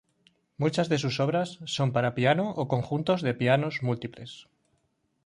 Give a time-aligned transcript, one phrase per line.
[0.57, 4.47] Muchas de sus obras son para piano o conjuntos de pianos múltiples.